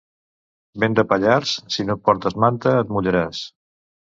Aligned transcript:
Vent 0.83 0.95
de 0.99 1.03
Pallars, 1.11 1.51
si 1.75 1.85
no 1.91 1.97
portes 2.09 2.39
manta, 2.45 2.75
et 2.81 2.97
mullaràs. 2.97 3.45